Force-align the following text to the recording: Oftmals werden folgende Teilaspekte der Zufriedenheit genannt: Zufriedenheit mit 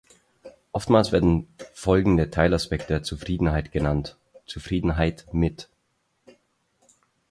Oftmals 0.71 1.11
werden 1.11 1.47
folgende 1.75 2.31
Teilaspekte 2.31 2.87
der 2.87 3.03
Zufriedenheit 3.03 3.71
genannt: 3.71 4.17
Zufriedenheit 4.47 5.27
mit 5.31 5.69